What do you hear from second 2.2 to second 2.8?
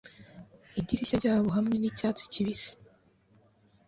kibisi